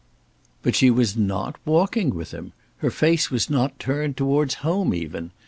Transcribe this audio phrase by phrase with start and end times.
[0.63, 2.53] "But she was not walking with him.
[2.77, 5.29] Her face was not turned towards home even.